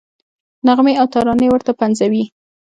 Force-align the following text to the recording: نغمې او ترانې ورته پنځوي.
نغمې 0.67 0.93
او 0.99 1.05
ترانې 1.13 1.47
ورته 1.49 1.71
پنځوي. 1.81 2.23